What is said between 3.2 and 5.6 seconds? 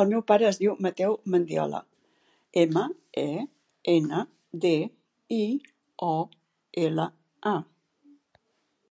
e, ena, de, i,